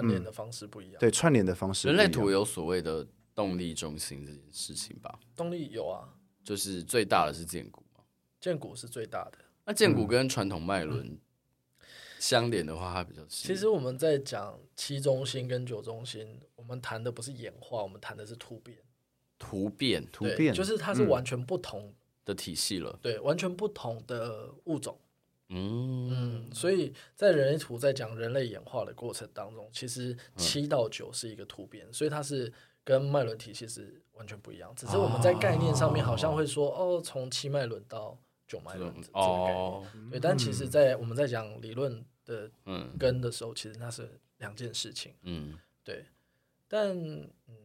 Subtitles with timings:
[0.00, 1.00] 串联的方式不一样。
[1.00, 1.88] 对，串联的方式。
[1.88, 5.18] 人类图有所谓的动力中心这件事情吧？
[5.34, 6.08] 动力有啊，
[6.44, 8.02] 就是最大的是剑骨嘛，
[8.40, 9.38] 剑骨是最大的。
[9.64, 11.18] 那剑骨跟传统脉轮
[12.18, 13.24] 相连的话，它比较。
[13.26, 18.78] 其实我们在讲七中心跟九中心，我们谈的不是演化，我们谈的是突变。
[19.38, 21.92] 突变，突变，就是它是完全不同
[22.24, 22.98] 的体系了。
[23.02, 24.98] 对，完全不同的物种。
[25.48, 34.74] 嗯嗯，所以在人类图在讲人类演化的过程当中，其实七到九是一个突变，所以它是跟脉轮体系是完全不一样。
[34.74, 38.18] 只是我们在概念上面好像会说，哦，从七脉轮到
[38.48, 39.54] 九脉轮这个概念。
[39.54, 42.50] 哦，对，但其实，在我们在讲理论的
[42.98, 45.14] 根的时候，其实那是两件事情。
[45.22, 46.04] 嗯，对。
[46.68, 47.56] 但嗯，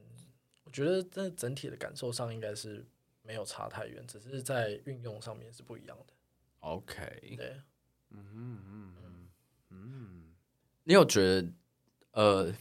[0.63, 2.86] 我觉得在整体的感受上应该是
[3.23, 6.13] 没有差太远，只是在运用上面是不一样的。
[6.59, 7.59] OK，对。
[8.12, 9.28] 嗯嗯嗯
[9.70, 10.23] 嗯，
[10.84, 11.48] 你有觉得
[12.12, 12.52] 呃，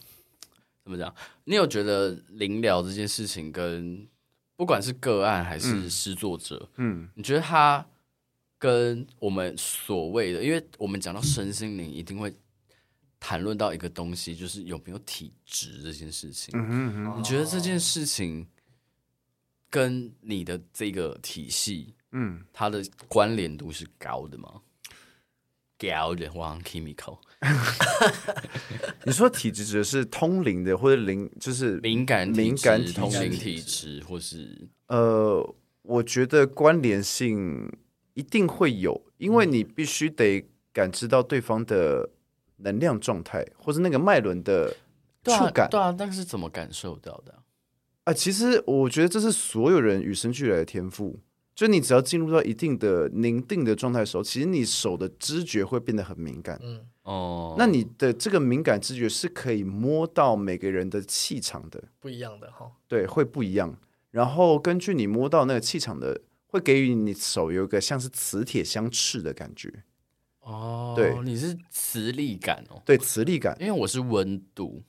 [0.83, 1.13] 怎么讲？
[1.43, 4.07] 你有觉得灵疗这件事情跟
[4.55, 7.85] 不管是个案还是施作者，嗯，你觉得他
[8.57, 12.33] 跟我们所谓的，因为我们讲到身心灵，一定会
[13.19, 16.53] 谈论到一个东西，就是有没有体质这件事情。
[16.55, 16.69] 嗯。
[16.69, 17.05] 嗯。
[17.07, 18.47] 嗯，你觉得这件事情
[19.69, 24.61] 跟你的这个体系，嗯，它的关联度是高的吗？
[29.05, 37.71] 你说体质指的是通灵的，或者灵就是敏感敏感通灵体质，或是呃，我觉得关联性
[38.13, 42.09] 一定会有，因为你必须得感知到对方的
[42.57, 44.75] 能量状态，或是那个脉轮的
[45.23, 45.67] 触感。
[45.69, 47.39] 对啊，那个是怎么感受到的？
[48.03, 51.19] 啊，其实我觉得这是所有人与生俱来的天赋。
[51.53, 56.59] 就你只要进入到一定的宁定的状态的时候，其实你手的知觉会变得很敏感。
[56.63, 62.71] 嗯哦，那你的这个敏感知觉是可以摸到每个人的气场的，不一样的哈。
[62.87, 63.75] 对，会不一样。
[64.11, 69.83] 然后根据你摸到那个气场的，会给予你手有一个像是磁铁相斥的感觉。
[70.41, 74.83] 哦，对，你是磁力感哦，对，磁力感，因为我是温度。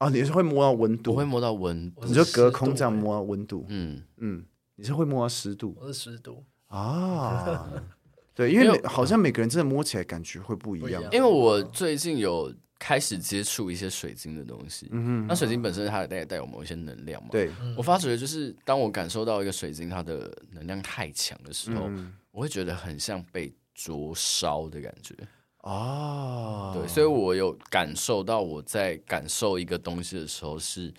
[0.00, 3.64] 哦，你是会摸到温度，我会摸到温度，你就隔空这样摸到温度。
[3.68, 4.44] 嗯嗯。
[4.76, 7.70] 你是会摸到湿度，我是湿度啊，
[8.34, 11.02] 对，因为好像每个人真的摸起来感觉会不一样。
[11.12, 17.28] 因为我最近有开始接触一些水晶的东西，嗯哼，那水晶本身它也带带有某一些能量嘛。
[17.30, 25.14] 对，我发觉就是当我感受到一个水晶它的能量太强的时候，嗯、我会觉得很像被灼烧的感觉。
[25.58, 30.92] 哦，对，所以我有感受到我在感受一个东西的时候是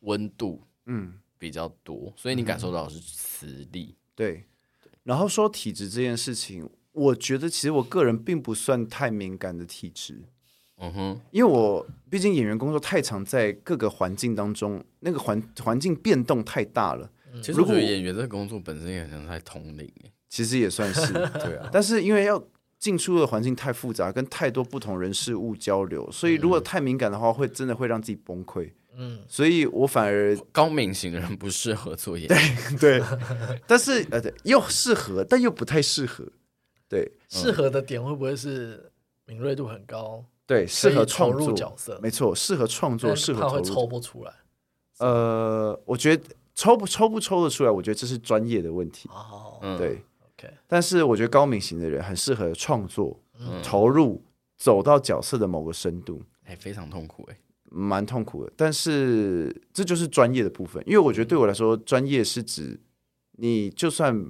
[0.00, 1.14] 温度，嗯。
[1.40, 3.96] 比较多，所以你感受到的是磁力。
[3.96, 4.44] 嗯、对，
[5.04, 10.22] 然后说体质这件事情，我觉得其实我个人并不算太敏感的体质。
[10.76, 17.10] 嗯哼，因为我毕竟演员工作太常在各个环境当中，那个环环境变动太大了。
[17.42, 19.90] 其实我觉得演员这个工作本身也很像在通灵，
[20.28, 21.12] 其实也算是
[21.44, 21.70] 对啊。
[21.72, 22.42] 但是因为要
[22.78, 28.70] 进出的环境太复杂，跟太多不同人事物交流，所以如果太敏感的话，会真的会让自己崩溃。
[28.96, 33.06] 嗯，所以我反而高敏型的人不适合做演员，对对，
[33.66, 36.24] 但是呃，对，又适合，但又不太适合，
[36.88, 38.90] 对，适合的点会不会是
[39.26, 40.24] 敏锐度很高？
[40.46, 41.52] 对，适合创作。
[41.52, 44.32] 角色，没错，适合创作，适合他会抽不出来。
[44.98, 46.22] 呃，我觉得
[46.54, 49.08] 抽不抽不抽得出来，我觉得这是专业的问题。
[49.10, 50.02] 哦，对
[50.36, 54.22] ，OK，但是我觉得高敏型的人很适合创作，嗯、投入，
[54.58, 57.38] 走到角色的某个深度，哎，非常痛苦哎。
[57.72, 60.82] 蛮痛苦的，但是这就是专业的部分。
[60.84, 62.78] 因为我觉得对我来说，专业是指
[63.36, 64.26] 你就算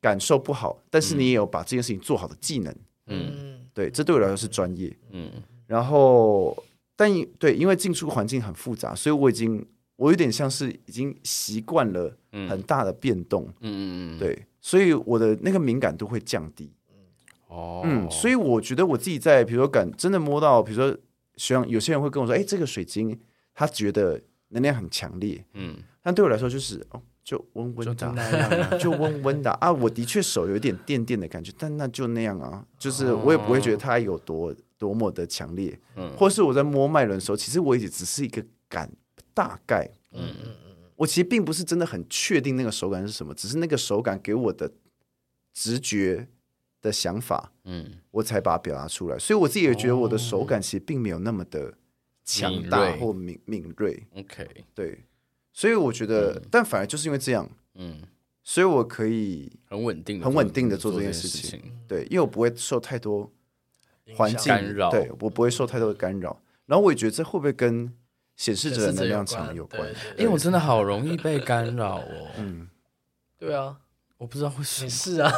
[0.00, 2.74] 感受不好，但是你也有把这件事情做好的技能。
[3.06, 4.94] 嗯，对，这对我来说是专业。
[5.12, 5.30] 嗯，
[5.68, 6.60] 然后，
[6.96, 7.08] 但
[7.38, 9.64] 对，因为进出环境很复杂，所以我已经
[9.94, 12.16] 我有点像是已经习惯了
[12.48, 13.44] 很大的变动。
[13.60, 16.72] 嗯嗯嗯，对，所以我的那个敏感度会降低。
[17.46, 20.98] 哦，嗯，所以我觉得我自己在，比如说感真的摸到，比如说。
[21.36, 23.18] 希有些人会跟我说：“哎，这个水晶，
[23.54, 29.72] 他觉得能量很强烈。”嗯，但对我来说就是哦，就温温的，就 温温的啊。
[29.72, 35.78] 我的确手有点电电的感觉，但那就那样啊，就是我也不会觉得它有多多么的强烈。
[35.96, 38.90] 嗯，或是我在摸脉轮的时候，其实我也只是一个感
[39.32, 39.90] 大概。
[40.12, 44.70] 嗯嗯嗯，我其实并不是真的很确定那个手感是什么，只是那个手感给我的
[45.52, 46.28] 直觉。
[46.84, 51.72] 的想法，嗯，我才把它表达出来，所以我自己也觉得我的手感其实并没有那么的
[52.22, 54.06] 强大或敏敏锐。
[54.14, 55.02] OK，对，
[55.50, 58.02] 所以我觉得，但反而就是因为这样，嗯，
[58.42, 61.72] 所以我可以很稳定、很稳定的做这件事情。
[61.88, 63.32] 对，因为我不会受太多
[64.14, 66.38] 环境干扰，对我不会受太多的干扰。
[66.66, 67.90] 然后我也觉得这会不会跟
[68.36, 69.82] 显示者的能量场有关？
[70.18, 72.30] 因为我真的好容易被干扰哦。
[72.36, 72.68] 嗯，
[73.38, 73.78] 对啊，
[74.24, 74.88] 我不知道为什么。
[74.88, 75.30] 是啊，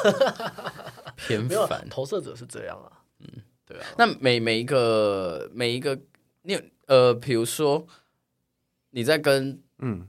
[1.17, 1.85] 偏烦。
[1.91, 3.03] 投射者是这样啊。
[3.19, 3.27] 嗯，
[3.67, 3.85] 对啊。
[3.99, 5.99] 那每每一个每一个，
[6.43, 6.57] 你
[6.87, 7.85] 呃，比如说
[8.91, 10.07] 你在跟嗯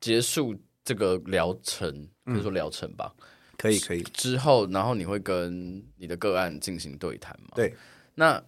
[0.00, 0.52] 结束
[0.84, 3.14] 这个疗程，比如说疗程吧。
[3.56, 7.50] 可以可以，之后然后你会跟你的个案进行对谈吗？
[7.54, 7.72] 对，
[8.16, 8.42] 那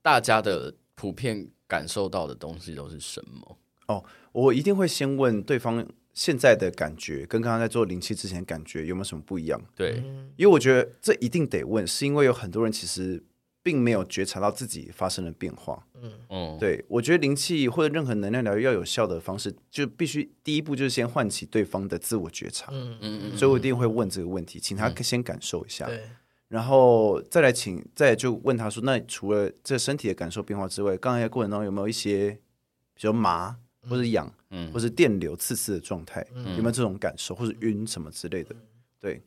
[0.00, 3.58] 大家的普遍感受到的东西都是什么？
[3.86, 9.60] 哦，我一定会先问对方现在的感觉，跟刚刚在做灵气之前感觉有没有什么不一样？
[9.74, 10.02] 对，
[10.36, 13.22] 因为我觉得这一定得问，是因为有很多人其实。
[13.64, 15.86] 并没有觉察到自己发生了变化。
[15.94, 22.72] 嗯嗯，对，我觉得灵气或者任何能量疗愈要有效的方式，就必须第一步就是先唤起对方的自我觉察。
[22.72, 25.86] 嗯嗯，所以我一定会问这个问题，请他先感受一下。
[25.86, 26.02] 对，
[26.48, 32.36] 然后再来请，再来就问他说：“那除了这身体的感受变化之外，刚才过程当中有没有一些，
[32.94, 33.56] 比如麻
[33.88, 38.54] 或者痒，嗯，或者电流刺刺的状态，有没有这种感受，或者晕什么之类的？”
[39.00, 39.22] 对，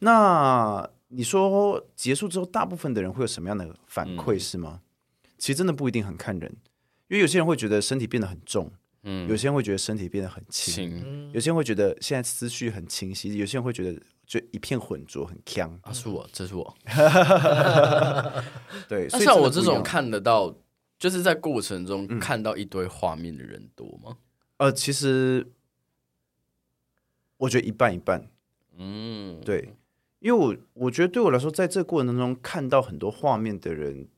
[0.00, 0.88] 那。
[1.10, 4.82] 你说结束之后，大部分的人会有什么样的反馈，嗯、是吗？
[5.38, 6.54] 其实真的不一定，很看人，
[7.08, 8.70] 因为有些人会觉得身体变得很重，
[9.04, 15.80] 嗯，有些人会觉得身体变得很轻，轻有些人会觉得现在思绪很清晰，有些人会觉得就一片浑浊，很呛。
[15.82, 16.76] 啊，是我，这是我。
[18.86, 20.54] 对，那像我这种看得到，
[20.98, 24.18] 就是在过程中看到一堆画面的人多吗？
[24.56, 25.46] 嗯、呃，其实
[27.36, 28.28] 我觉得一半一半。
[28.76, 29.74] 嗯，对。
[30.20, 34.08] 因为我我觉得对我来说，在这个过程当中看到很多画面的人，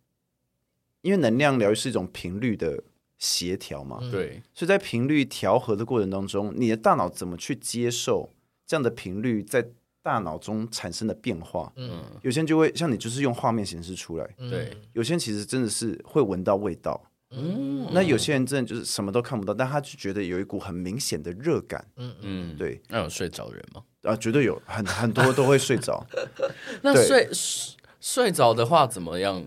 [1.02, 2.82] 因为能量疗愈是一种频率的
[3.18, 8.32] 协调嘛，对，所以在频率调和的过程当中，你的大脑怎么去接受
[8.66, 9.68] 这样的频率在
[10.10, 11.72] 大脑中产生的变化？
[11.76, 17.00] 嗯，有些人就会像你，就是用画面显示出来，对，有些人其实真的是会闻到味道。
[17.30, 21.86] 嗯，那有些人真的就是什么都看不到，但他就觉得有一股很明显的热感。
[21.94, 22.82] 嗯嗯，对。
[22.88, 23.84] 那有睡着的人吗？
[24.02, 26.04] 啊，绝对有，很很多都会睡着。
[26.82, 29.46] 那睡睡睡着的话，怎么样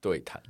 [0.00, 0.42] 对谈？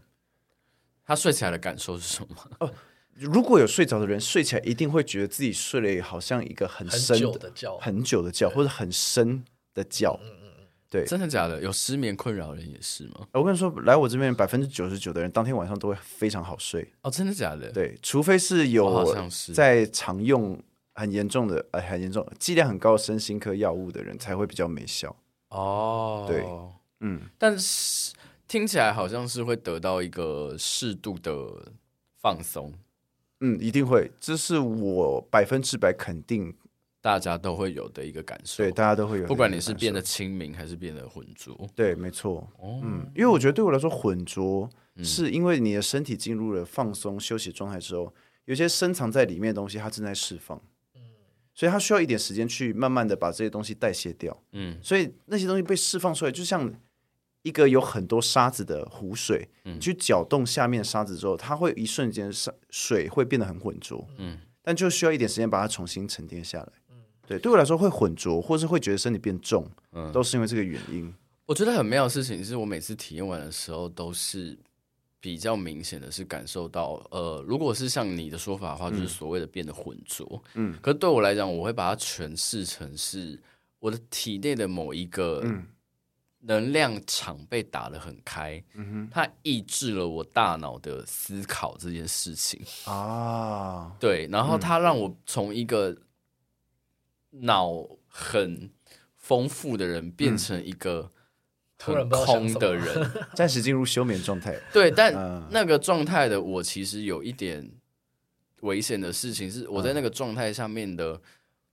[1.04, 2.36] 他睡起来的感受是什么？
[2.60, 2.70] 哦，
[3.20, 9.44] 如果有睡着的人，睡起来一定会觉得自己睡了好像一个很深的觉，很久的觉，或者很深
[9.74, 10.18] 的觉。
[10.90, 11.60] 对，真的假的？
[11.60, 13.26] 有失眠困扰的人也是吗？
[13.32, 16.90] 我跟你说，来我这边百分之九十九的人，当天晚上都会非常好睡。
[17.02, 17.70] 哦，真的假的？
[17.72, 19.14] 对，除非是有
[19.52, 20.58] 在常用
[20.94, 25.14] 很严重的，呃，很严重剂量很高的身心科药物的人，才会比较没效。
[25.50, 26.42] 哦，对，
[27.00, 28.14] 嗯，但是
[28.46, 31.70] 听起来好像是会得到一个适度的
[32.22, 32.72] 放松。
[33.40, 36.54] 嗯，一定会，这是我百分之百肯定。
[37.00, 44.68] 大家都会有的一个感受，对，大家都会有，不管你是变得清明还是变得浑浊，对，没错，哦、嗯，因为我觉得对我来说，浑浊
[45.04, 48.12] 是因为你的身体进入了放松休息状态之后，
[48.46, 50.60] 有些深藏在里面的东西它正在释放，
[50.96, 51.00] 嗯，
[51.54, 56.70] 所以它需要一点时间去慢慢的把这些东西代谢掉，嗯，所以那些东西被释放出来，就像
[57.42, 66.68] 一个有很多沙子的湖水，嗯，你去搅动下面的沙子之后，它会一瞬间水水会变得很浑浊，嗯，但就需要一点时间把它重新沉淀下来。
[67.26, 71.14] 对，对我来说会浑浊，或是会觉得身体变重，嗯，都是因为这个原因。
[71.44, 74.58] 我觉得很妙的事情是我每次体验完的时候，都是
[75.20, 80.74] 比较明显的是感受到，呃，如果是像你的说法的话，就是所谓的变得浑浊，嗯。
[80.80, 83.38] 可是对我来讲，我会把它诠释成是
[83.78, 85.42] 我的体内的某一个
[86.40, 92.60] 能量场被打得很开，嗯哼，它抑制了我大脑的思考这件事情。
[92.84, 93.92] 啊。
[93.98, 95.96] 对，然后它让我从一个
[97.30, 97.72] 脑
[98.06, 98.70] 很
[99.16, 101.10] 丰富的人变成一个
[101.78, 104.58] 很空的人， 暂时进入休眠状态。
[104.72, 105.12] 对，但
[105.50, 107.70] 那个状态的我其实有一点
[108.60, 111.20] 危险的事情是，我在那个状态下面的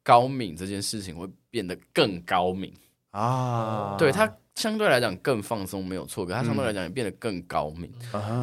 [0.04, 2.74] 高敏这件事情会变得更高敏
[3.16, 3.96] 啊。
[3.98, 7.92] 对，它相对来讲更放松没有错，可它相对来讲也变得更高明。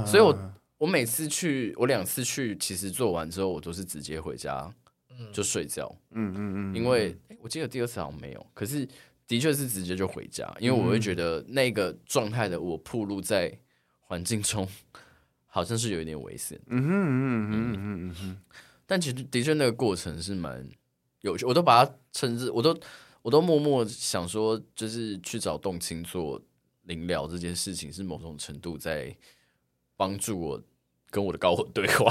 [0.06, 0.36] 所以我
[0.78, 4.72] 我每次去，我两次去，其实做完之后，我都是直接回家。
[5.30, 8.88] 就睡觉，嗯嗯嗯，因为我记得第二次好像没有，可是
[9.28, 13.56] 的确是直接就回家，因为我会觉得那个状态的我暴露在
[14.00, 14.66] 环境中，
[15.46, 18.36] 好像是有一点危险，嗯哼嗯哼嗯哼，
[18.84, 20.66] 但其实的确那个过程是蛮
[21.20, 22.76] 有趣，我都把它称之，我都
[23.22, 26.40] 我都默默想说，就是去找动青做
[26.82, 29.16] 灵疗这件事情，是某种程度在
[29.96, 30.60] 帮助我。
[31.12, 32.10] 跟我的高我对话，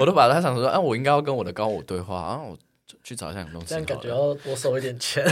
[0.00, 2.58] 我都把他想说，啊，我应该要跟我的高我对话啊，我
[3.04, 3.68] 去找一下什么东西。
[3.68, 5.24] 这样感觉要多收一点钱，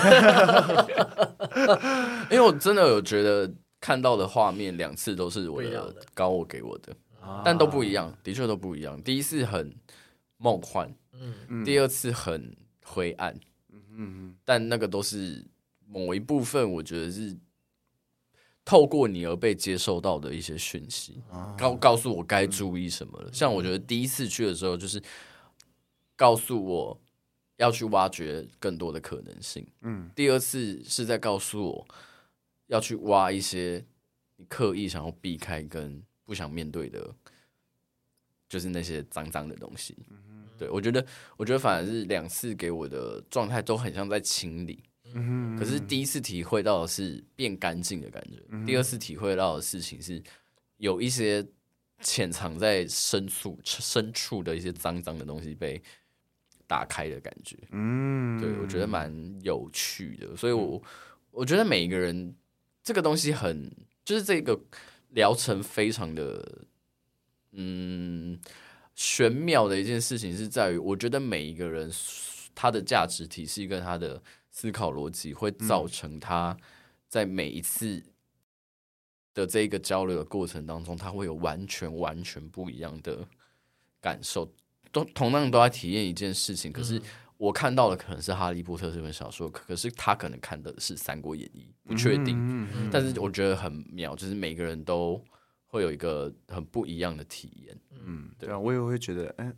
[2.30, 6.94] 因为我真的有觉得看到的画面两次都是我的高我给我的，
[7.44, 9.02] 但都不一样，的确都不一样。
[9.02, 9.74] 第一次很
[10.40, 10.92] 梦幻，
[11.48, 13.38] 嗯，第二次很灰暗，
[13.70, 15.46] 嗯嗯，但那个都是
[15.86, 17.36] 某一部分，我觉得是
[18.64, 21.22] 透过你而被接受到的一些讯息，
[21.56, 23.32] 告告诉我该注意什么了。
[23.32, 25.00] 像我觉得第一次去的时候，就是
[26.16, 27.00] 告诉我
[27.58, 31.86] 要去挖掘更多的可能性，嗯，第二次是在告诉我。
[32.70, 33.84] 要去挖一些
[34.36, 37.12] 你刻意想要避开跟不想面对的，
[38.48, 39.98] 就是那些脏脏的东西。
[40.60, 41.04] 对，我觉得，
[41.36, 44.84] 我觉得反而是两次给我的状态都很像在清理。
[45.14, 50.22] 嗯、哼可是第一次体会到的是变干净的感觉，嗯、第二次体会到的事情是
[50.76, 51.44] 有一些
[52.00, 55.82] 潜藏在深处深处的一些脏脏的东西被
[56.66, 57.56] 打开的感觉。
[57.70, 59.12] 嗯，对，我觉得蛮
[59.42, 60.36] 有趣的。
[60.36, 60.82] 所以我，我
[61.30, 62.34] 我觉得每一个人。
[62.82, 63.70] 这个东西很，
[64.06, 64.58] 就是这个
[65.10, 66.62] 疗程非常的，
[67.52, 68.40] 嗯，
[69.00, 71.90] 玄妙的一件事情是在于，我觉得每一个人
[72.54, 76.54] 他的价值体系跟他的思考逻辑，会造成他
[77.08, 78.02] 在每一次
[79.32, 83.26] 的这个交流的过程当中，他会有完全完全不一样的
[84.02, 84.52] 感受，
[84.92, 87.00] 都同样都在体验一件事情，可是。
[87.40, 92.36] 我看到的可能是《哈利波特》这本小说，可是他可能看的是《三国演义》，不确定。
[92.36, 95.18] 嗯嗯嗯、但是我觉得很妙，就是每个人都
[95.70, 97.78] 会有一个很不一样的体验。
[98.04, 99.54] 嗯，对啊，我也会觉得，嗯，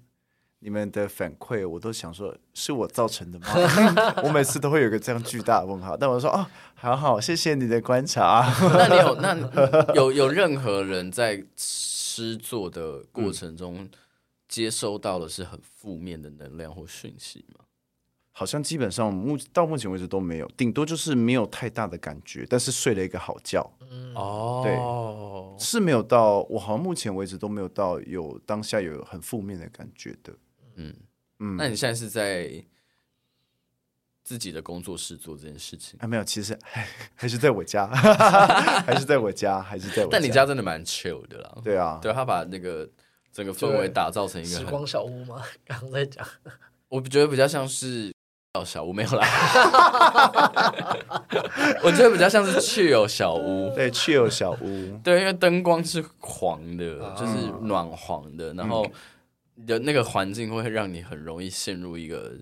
[0.59, 3.47] 你们的反馈，我都想说是我造成的吗？
[4.23, 5.97] 我每次都会有一个这样巨大的问号。
[5.97, 8.47] 但我说哦，好好，谢谢你的观察。
[8.61, 13.88] 那你有那有有任何人在诗作的过程中
[14.47, 17.64] 接收到的是很负面的能量或讯息吗？
[18.35, 23.62] 好像基本上目到目前为止都没有，顶多就是没有太大的感觉，但是睡了一个好觉。
[23.91, 30.33] 嗯，哦，对，是没有到，我好像目前为止都没有到有当下有很负面的感觉的。
[30.77, 30.95] 嗯
[31.41, 32.65] 嗯，那你现在是在
[34.25, 35.99] 自己的工作室做这件事情？
[36.01, 40.12] 啊，没有，其实还 还是在我家，还是在我家，还是在我家。
[40.12, 41.59] 但你家真的蛮 chill 的啦。
[41.62, 42.89] 对啊，对，他把那个
[43.31, 45.43] 整个氛围打造成一个时光小屋吗？
[45.67, 46.27] 刚刚在讲，
[46.89, 48.12] 我觉得比较像是。
[48.54, 49.26] 小小屋没有啦，
[51.82, 57.32] 我觉得比较像是去有小屋，对，去有小屋，对，因为灯光是黄的，啊、就是
[57.62, 58.87] 暖黄的，然后
[59.66, 62.35] 的那个环境会让你很容易陷入一个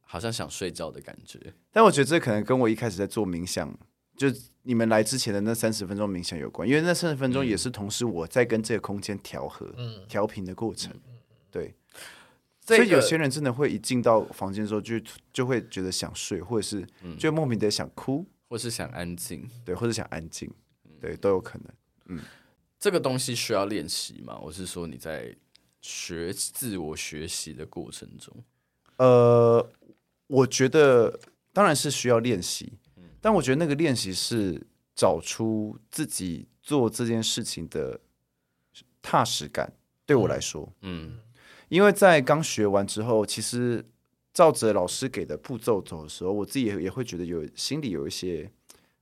[0.00, 1.38] 好像想睡觉的感觉。
[1.70, 3.78] 但我觉得这可能跟我一开始在做冥想，
[4.16, 4.28] 就
[4.62, 10.90] 你们来之前的那三十分钟冥想有关，因为那三十分钟也是同时我在跟这个空间调和、嗯、调频的过程，
[11.50, 11.74] 对。
[12.66, 15.00] 所以有些人真的会一进到房间之后就
[15.32, 16.84] 就会觉得想睡，或者是
[17.16, 20.50] 就莫名的想哭，或是想安静，对，或者想安静，
[21.00, 21.68] 对，都有可能。
[22.06, 22.20] 嗯，
[22.76, 24.36] 这个东西需要练习吗？
[24.42, 25.32] 我是说你在
[25.80, 28.34] 学自我学习的过程中，
[28.96, 29.70] 呃，
[30.26, 31.20] 我觉得
[31.52, 32.72] 当然是需要练习，
[33.20, 34.60] 但我觉得那个练习是
[34.92, 38.00] 找出自己做这件事情的
[39.00, 39.72] 踏实感。
[40.04, 41.12] 对我来说，嗯。
[41.12, 41.20] 嗯
[41.68, 43.84] 因为在刚学完之后，其实
[44.32, 48.50] 照着老师给的步骤走的时候，我自己也也会觉得有心里有一些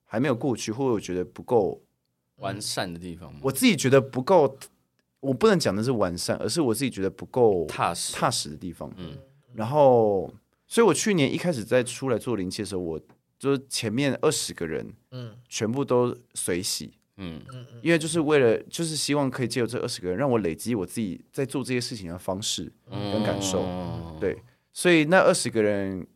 [0.04, 1.82] 还没有过去，或者我觉得不够
[2.36, 3.34] 完善的地方。
[3.42, 4.58] 我自己觉得不够，
[5.20, 8.92] 我不能讲的是完善，而是我自己觉得不够踏实踏实的地方。
[8.96, 9.18] 嗯，
[9.54, 10.32] 然后，
[10.66, 13.00] 所以我去年一开始在出来做灵气的时候，我
[13.38, 16.92] 就是前面二十个人，嗯，全部都随喜。
[17.16, 17.40] 嗯，
[17.82, 23.62] 因为就是为了，就是希望可以借由这二十个人，让我累积我自己在做这些事情的方式跟感受。
[23.62, 24.36] 嗯、对，
[24.72, 26.06] 所以那二十个人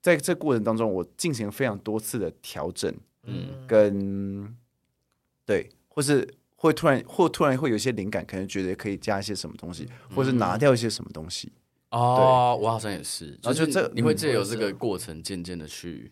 [0.00, 2.94] 在这过程当中，我进行非常多次的调整，
[3.24, 4.54] 嗯，跟
[5.46, 11.50] 对，或是会突然或突然会有一些灵感，可能觉得可以加一些什么东西，嗯、或是拿掉一些什么东西。
[11.90, 16.10] 哦，我好像也是，然后就这你会借由这个过程，渐渐的去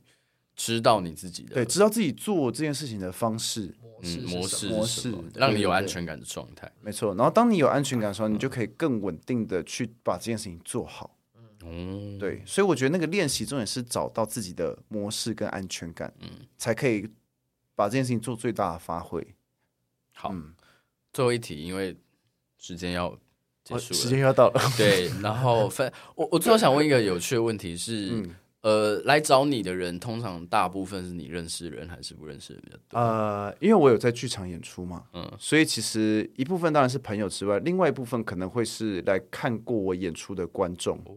[0.63, 3.75] 知道你自己的，对，知道自己做这件事情的方式。
[4.03, 7.15] 嗯，模式模式让你有安全感的状态，没错。
[7.15, 11.17] 然后当你有安全感的时候，你就可以更稳定的去把这件事情做好。
[11.65, 12.43] 嗯，对。
[12.45, 17.09] 所以我觉得那个练习重点是找到自己的模式跟安全感，嗯，才可以
[17.75, 19.27] 把这件事情做最大的发挥。
[20.13, 20.35] 好，
[21.13, 21.97] 最后一题，因为
[22.59, 23.19] 时间要
[23.65, 24.61] 结束，时间要到了。
[24.77, 28.27] 对，然后分我我最后想问一个有趣的问题是。
[28.63, 32.99] 呃，来找你的人，通常大部分是你认识的人还是不认识的比较多？
[32.99, 40.99] 呃，因为我有在剧场演出嘛，嗯，所以其实一部分当然是朋友之外，另外一部分可能会是来看过我演出的观众。
[41.07, 41.17] 哦，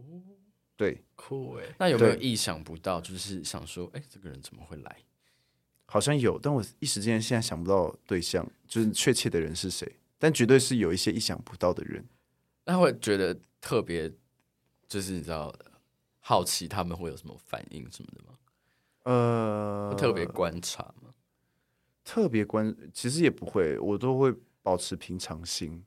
[0.77, 1.65] 对，酷诶。
[1.77, 4.97] 那有没有意想不到，就是想说，哎对，这个人怎么会来？
[5.85, 12.03] 好像有，但我一时间现在想不到对象，就是确切的人是谁，但绝对是有一些意想不到的人。
[12.65, 14.09] 那会觉得特别，
[14.87, 15.53] 就是你知道，
[16.25, 18.37] 好奇他们会有什么反应什么的吗？
[19.03, 21.09] 呃，特别观察吗？
[22.05, 25.83] 特别观，其实也不会，我都会保持平常心。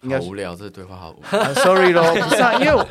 [0.00, 1.28] 应该无聊，这对话好无聊。
[1.30, 2.86] Uh, sorry 咯，不是啊，因为我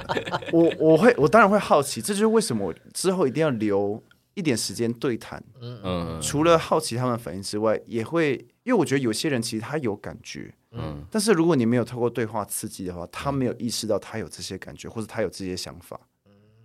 [0.51, 4.01] 我，我会，我当然会好奇，这就是为什么我之后一定要留。
[4.35, 8.33] 一点时间对谈，嗯嗯，除了好奇他们反应之外，也会
[8.63, 15.99] 因为我觉得有些人其实他有感觉，嗯，但是如果你没有透过对话刺激的话，他没有意识到他有这些感觉，或者他有这些想法，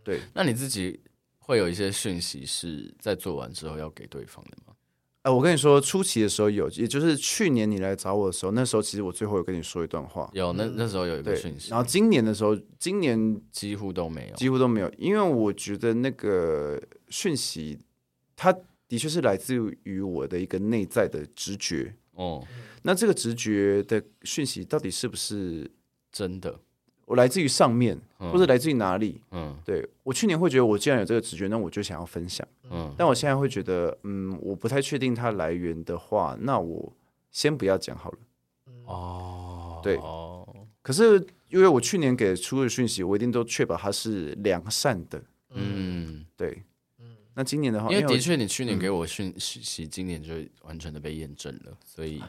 [0.09, 0.21] 对。
[0.33, 0.99] 那你自己
[1.39, 4.73] 会有一些讯息是在做完之后要给对方的吗？
[5.23, 16.81] 呃，我跟你说，初期的时候有，也就是去年你来找我的时候，那时候其实我最后有跟你说一段话，有那那时候有一个讯息，然后今年的时候，今年几乎都没有，几乎都没有，因为我觉得那个。
[17.11, 17.79] 讯息，
[18.37, 18.53] 它
[18.87, 22.47] 的确是来自于我的一个内在的直觉哦。
[22.83, 25.71] 那这个直觉的讯息到底是不是
[26.13, 26.61] 真的？
[27.09, 29.21] 我来自于上面，或者来自于哪里？
[29.31, 32.47] 嗯，对，我去年会觉得，我既然有这个直觉，那我就想要分享。
[32.71, 36.93] 嗯，但我现在会觉得，嗯，我不太确定它来源的话，那我
[37.31, 38.19] 先不要讲好了。
[38.85, 39.99] 哦，对。
[40.83, 45.23] 可是因为我去年给出的讯息，我一定都确保它是良善的。
[45.55, 46.63] 嗯，对。
[47.35, 52.21] 那今年的话，因为的确你去年给我讯息，今年就完全的被验证了，所以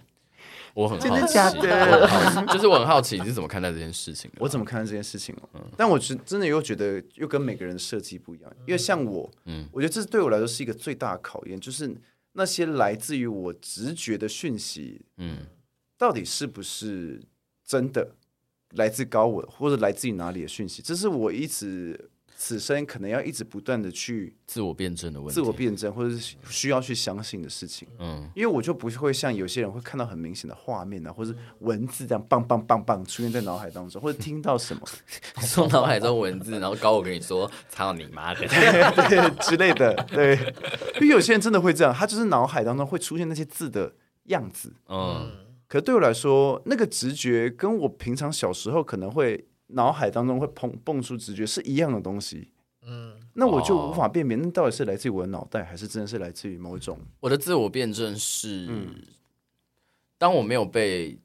[0.74, 2.48] 我很好奇，真的假的？
[2.54, 4.38] 就是我很好奇你是怎么看待这件事情的？
[4.40, 5.36] 我怎么看待这件事情？
[5.54, 11.94] 嗯，但我是真的又觉得又跟每个人的设计不一样，因为像我，嗯，我觉得这对我来说是一个最大的考验，就是
[12.34, 15.40] 那些来自于我直觉的讯息，嗯，
[15.98, 17.22] 到底是不是
[17.66, 18.12] 真的
[18.72, 20.82] 来自高我，或者来自于哪里的讯息？
[20.82, 22.10] 这是我一直。
[22.42, 27.86] 此生可能要一直不断的去自我辩证的问题，自我辩证或者是需要去相信的事情。
[28.00, 34.82] 嗯，因为我就不会像有些人会看到很明显的画面啊，或者文字这样棒棒棒棒出现在脑海当中，或者听到什么，
[35.46, 39.94] 从脑海中文字，然后高我跟你说“操你妈的” 对之类的。
[40.10, 40.38] 对，
[40.96, 43.94] 因为有些人真的会这样，他就是脑海当中会出现那些字的
[44.28, 44.72] 样子。
[44.88, 45.30] 嗯，
[45.68, 49.46] 可是对我来说，那个直觉跟我平常小时候可能会。
[49.70, 52.52] 脑海当中会蹦蹦出直觉是一样的东西，
[52.82, 57.00] 嗯，那我就无法辨别，那到底是来自于我的脑袋，还是真的是来自于某一种？
[57.20, 58.96] 我的自我辩证是，嗯，
[60.18, 61.20] 当我没有被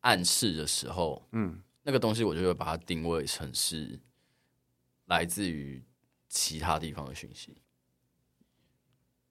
[0.00, 4.00] 暗示的时候，嗯，那个东西我就会把它定位成是
[5.06, 5.82] 来自于
[6.30, 7.54] 其他地方的讯息，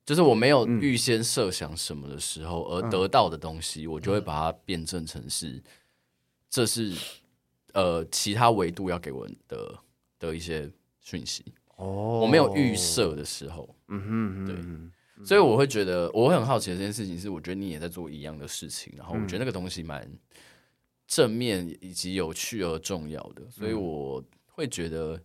[0.06, 5.64] 就是我没有预先设想什么的时候而得到的东西，我就会把它辩证成是
[6.48, 6.96] 这是。
[7.74, 9.80] 呃，其他维度要给我的
[10.20, 11.44] 的一些讯息。
[11.78, 14.92] 哦，我没有预设的时候，嗯哼，对，嗯、
[15.26, 20.08] 所以我会觉得我会很好奇的这件事情是，我觉得你也在做一样的事情，然后我觉得那个东西蛮
[21.08, 25.20] 正面以及有趣而重要的，所以我会觉得，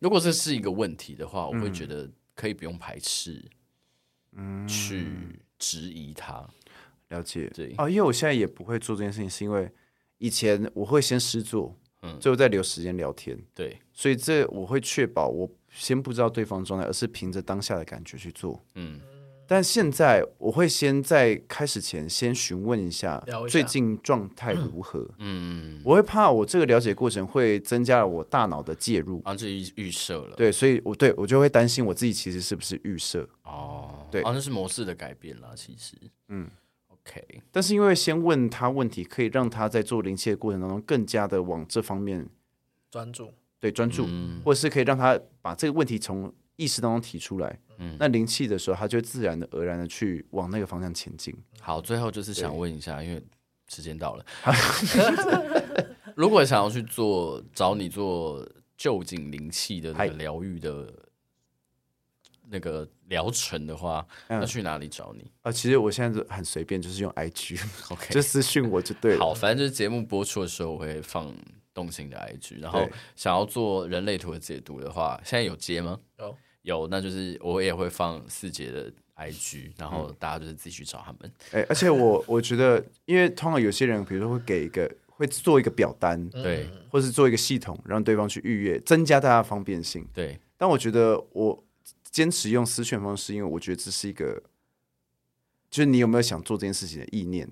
[0.00, 3.42] 如果这是一个问题的话，我会觉得可以不用排斥，
[4.32, 5.06] 嗯，去
[5.58, 6.46] 质疑它，
[7.08, 9.72] 了解，对，哦，因为我现在也不会做这件事情，是因为。
[10.18, 19.00] 以前我会先试做，嗯，最后再留时间聊天，对，所以这我会确保我先不知道对方状态，而是凭着当下的感觉去做，嗯。
[19.50, 35.96] 但现在我会先在开始前先询问一下最近状态如何，嗯，我会怕我这个了解过程会增加了我大脑的介入，啊，这预预设了，对，所以我对我就会担心我自己其实是不是预设，哦，对，好像是模式的改变啦，其实，
[36.28, 36.50] 嗯。
[37.50, 42.28] 但是因为先问他问题，可以让他在做灵气的过程当中更加的往这方面
[42.90, 47.58] 专注，对，专注，嗯、或者是可以让他把这个问题从意识当中提出来。
[47.78, 51.34] 嗯，那灵气的时候，他就自然的而然的去往那个方向前进。
[51.60, 53.22] 好，最后就是想问一下，因为
[53.68, 54.24] 时间到了，
[56.14, 58.46] 如果想要去做找你做
[58.78, 60.92] 臼井灵气的那个疗愈的。
[62.50, 65.22] 那个疗程的话，要去哪里找你？
[65.42, 69.20] 啊、呃，其实我现在很随便，就是用 IG，OK， 就私信我就对了。
[69.20, 71.32] 好，反正就是节目播出的时候，我会放
[71.72, 72.60] 动心的 IG。
[72.60, 75.98] 然后想要做人类图的解读的话，现在有接吗？
[76.18, 81.20] 有，有，那就是我也会放四节的 IG，然后大家就是自己去找他们。
[81.52, 90.06] 哎、嗯欸，而且我 我觉得，因为通常有些人，比如说会给一个，会做一个表单，对，或是做一个系统，让对方去预约，增加大家的方便性。
[90.12, 91.64] 对，但我觉得我。
[92.10, 94.42] 坚持用私讯方式，因为我觉得这是一个，
[95.70, 97.48] 就是你有没有想做这件事情的意念？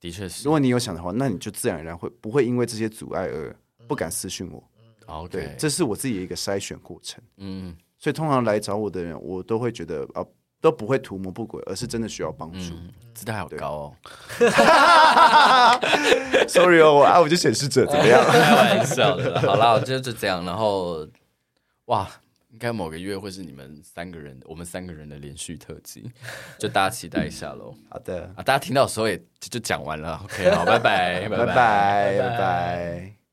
[0.00, 0.44] 的确是。
[0.44, 3.54] 如果你有想的话，那你就自然而然会不会因为这些阻碍而
[3.86, 4.62] 不敢私讯我。
[5.06, 7.22] 哦，对，这是我自己的一个筛选过程。
[7.36, 10.24] 嗯，所以通常来找我的人，我都会觉得啊，
[10.60, 12.74] 都不会图谋不轨，而是真的需要帮助。
[12.74, 13.94] 嗯、姿态好高哦，
[16.48, 18.24] Sorry 哦，我啊，我就显示者怎么样？
[18.32, 20.42] 开玩笑的，好啦，就就这样。
[20.44, 21.06] 然后，
[21.86, 22.10] 哇，
[22.54, 26.08] 应该某个月会是你们三个人，我们三个人的连续特辑，
[26.56, 27.74] 就大家期待一下喽。
[27.90, 30.20] 好的，啊，大家听到的时候也就讲完了。
[30.22, 33.23] OK，好， 拜拜，拜拜，拜拜。